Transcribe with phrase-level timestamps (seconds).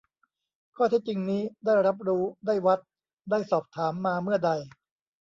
[0.75, 2.79] ข้อเท็จจริงนี้ ได้รับรู้ ได้วัด
[3.29, 4.51] ได้สอบถาม มาเมื่อใด